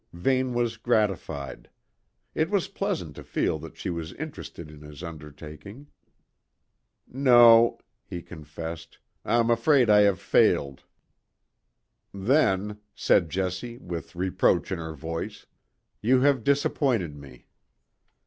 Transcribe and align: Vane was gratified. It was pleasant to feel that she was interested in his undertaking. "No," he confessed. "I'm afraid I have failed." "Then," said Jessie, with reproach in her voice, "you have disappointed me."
Vane 0.13 0.55
was 0.55 0.77
gratified. 0.77 1.69
It 2.33 2.49
was 2.49 2.69
pleasant 2.69 3.15
to 3.17 3.23
feel 3.23 3.59
that 3.59 3.77
she 3.77 3.91
was 3.91 4.13
interested 4.13 4.71
in 4.71 4.81
his 4.81 5.03
undertaking. 5.03 5.89
"No," 7.07 7.77
he 8.07 8.23
confessed. 8.23 8.97
"I'm 9.23 9.51
afraid 9.51 9.91
I 9.91 9.99
have 9.99 10.19
failed." 10.19 10.81
"Then," 12.11 12.79
said 12.95 13.29
Jessie, 13.29 13.77
with 13.77 14.15
reproach 14.15 14.71
in 14.71 14.79
her 14.79 14.95
voice, 14.95 15.45
"you 16.01 16.21
have 16.21 16.43
disappointed 16.43 17.15
me." 17.15 17.45